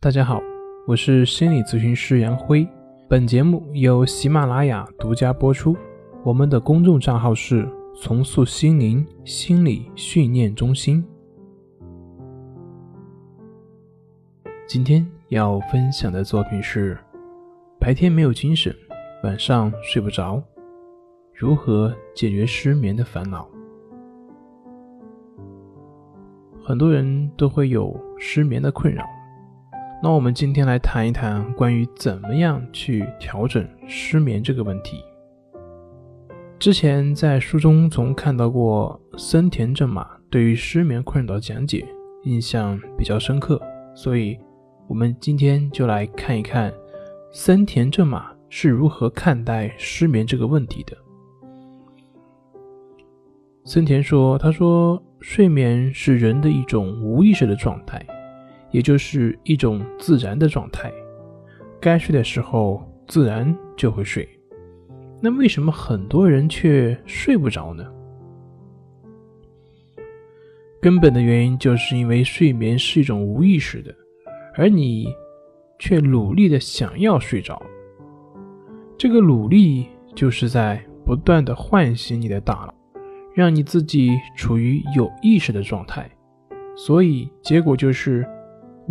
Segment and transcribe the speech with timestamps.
[0.00, 0.40] 大家好，
[0.86, 2.64] 我是心理咨询师杨辉。
[3.08, 5.76] 本节目由喜马拉雅独家播出。
[6.22, 7.68] 我们的公众账号是
[8.00, 11.04] “重塑心灵心理训练中心”。
[14.68, 16.96] 今天要分享的作品是：
[17.80, 18.72] 白天没有精神，
[19.24, 20.40] 晚上睡不着，
[21.34, 23.48] 如何解决失眠的烦恼？
[26.62, 29.04] 很多人都会有失眠的困扰。
[30.00, 35.02] 那我们今天来谈一谈关于怎么样去调整失眠这个问题。
[36.56, 41.84] 之前在书中总看到过森田正马对于失眠困扰的讲解，
[42.22, 43.60] 印象比较深刻，
[43.92, 44.38] 所以
[44.86, 46.72] 我们今天就来看一看
[47.32, 50.96] 森田正马是如何看待失眠这个问题的。
[53.64, 58.00] 森田说：“他说，睡眠是人的一种无意识的状态。”
[58.70, 60.92] 也就是一种自然的状态，
[61.80, 64.28] 该睡的时候自然就会睡。
[65.20, 67.84] 那为什么很多人却睡不着呢？
[70.80, 73.94] 根本的原因就是因为睡眠是一种无意识的，
[74.54, 75.12] 而你
[75.78, 77.60] 却努力的想要睡着。
[78.96, 82.74] 这个努力就是在不断的唤醒你的大脑，
[83.34, 86.08] 让你自己处于有意识的状态，
[86.76, 88.28] 所以结果就是。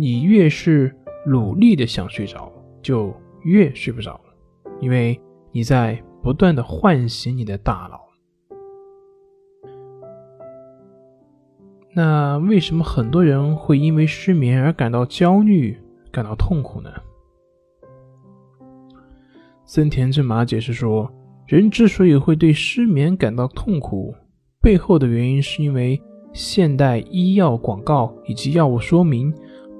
[0.00, 0.94] 你越是
[1.26, 4.20] 努力的想睡着，就越睡不着，
[4.80, 8.00] 因为你在不断的唤醒你的大脑。
[11.96, 15.76] 那为什么很多人会因为失眠而感到焦虑、
[16.12, 16.90] 感到痛苦呢？
[19.64, 21.12] 森田正马解释说，
[21.44, 24.14] 人之所以会对失眠感到痛苦，
[24.60, 26.00] 背后的原因是因为
[26.32, 29.34] 现代医药广告以及药物说明。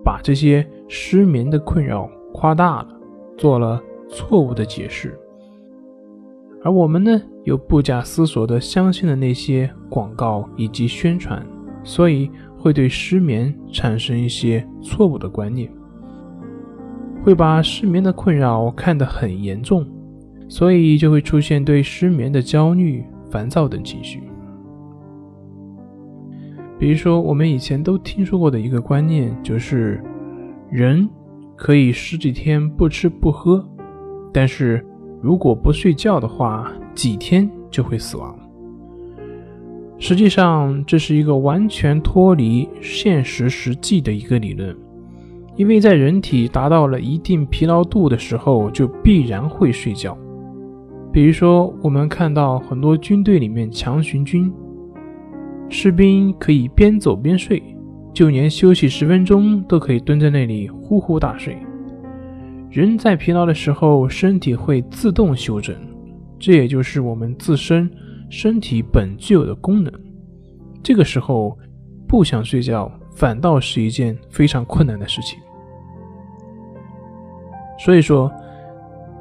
[0.09, 2.89] 把这些失眠的困扰夸大了，
[3.37, 3.78] 做了
[4.09, 5.15] 错误的解释，
[6.65, 11.47] 而我们呢，又不假思索地相信了那些广告以及宣传，
[11.84, 15.71] 所以会对失眠产生一些错误的观念，
[17.22, 19.87] 会把失眠的困扰看得很严重，
[20.49, 24.22] 所以就会出现对失眠的焦虑、烦躁等情绪。
[26.78, 30.00] 比如说，我们以前都听说过的一个观念，就是
[30.71, 31.09] 人
[31.56, 33.69] 可以十几天不吃不喝，
[34.33, 34.87] 但是
[35.21, 38.33] 如果不睡觉的话，几天就会死亡。
[39.99, 44.72] 实际上，这是一个完全脱离现实实际的一个理论，
[45.56, 50.16] 因为在人体达到了一定疲劳度的时候，就必然会睡觉。
[51.10, 54.53] 比如说，我们看到很多军队里面强行军。
[55.69, 57.62] 士兵可以边走边睡，
[58.15, 61.56] 就连休息十分钟都可以蹲在那里呼呼大睡。
[62.71, 65.75] 人在疲劳的时候，身体会自动休整，
[66.39, 67.91] 这也就是我们自身
[68.28, 69.93] 身体本具有的功能。
[70.83, 71.57] 这个时候
[72.07, 75.39] 不想睡觉，反倒是一件非常困难的事情。
[77.78, 78.31] 所以说，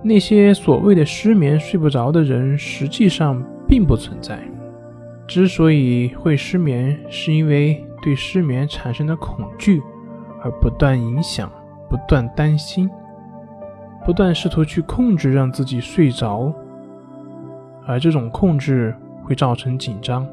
[0.03, 4.40] 那些所谓的失眠睡不着的人，实际上并不存在。
[5.27, 9.83] 之所以会失眠，是因为对失眠产生的恐惧，
[10.41, 11.51] 而不断影响、
[11.89, 12.89] 不断担心、
[14.05, 16.53] 不断试图去控制让自己睡着，
[17.85, 20.25] 而这种控制会造成紧张，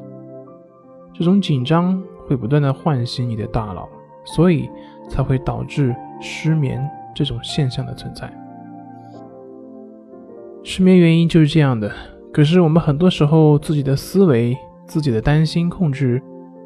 [1.13, 3.89] 这种紧张会不断的唤醒你的大脑，
[4.23, 4.69] 所以
[5.09, 6.81] 才会导致失眠
[7.13, 8.31] 这种现象的存在。
[10.63, 11.91] 失眠原因就是这样的，
[12.31, 14.57] 可是我们很多时候自己的思维。
[14.87, 16.21] 自己的担心控制，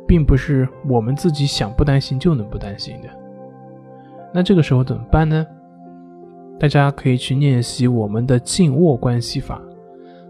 [0.07, 3.09] 并不是我们自己想不担心就能不担心的。
[4.33, 5.45] 那这个时候怎么办呢？
[6.59, 9.61] 大家可以去练习我们的静卧关系法，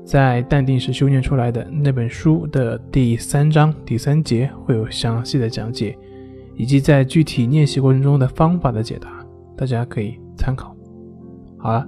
[0.06, 5.98] 在淡定时修炼出来的那本书的第三章第三节会有详细的讲解，
[6.56, 9.26] 以及在具体练习过程中的方法的解答，
[9.58, 10.76] 大家可以参考。
[11.58, 11.88] 好了，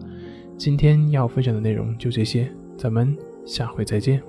[0.58, 3.16] 今天要分享的内容就这些，咱们
[3.46, 4.20] 下回再见。